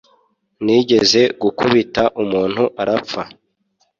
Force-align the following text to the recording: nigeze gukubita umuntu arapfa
nigeze 0.65 1.21
gukubita 1.41 2.03
umuntu 2.21 2.63
arapfa 2.81 3.21